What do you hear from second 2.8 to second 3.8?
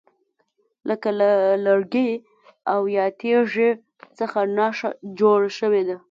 یا تیږي